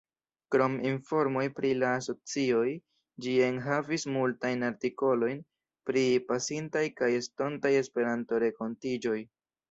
[0.53, 2.63] Krom informoj pri la asocioj,
[3.25, 5.43] ĝi enhavis multajn artikolojn
[5.89, 9.19] pri pasintaj kaj estontaj Esperanto-renkontiĝoj.